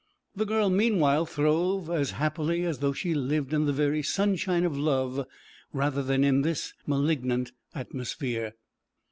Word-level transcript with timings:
The 0.35 0.47
girl 0.47 0.71
meanwhile 0.71 1.27
throve 1.27 1.87
as 1.87 2.09
happily 2.17 2.65
as 2.65 2.79
though 2.79 2.91
she 2.91 3.13
lived 3.13 3.53
in 3.53 3.65
the 3.67 3.71
very 3.71 4.01
sunshine 4.01 4.63
of 4.65 4.75
love 4.75 5.27
rather 5.73 6.01
than 6.01 6.23
in 6.23 6.41
this 6.41 6.73
malignant 6.87 7.51
atmosphere. 7.75 8.55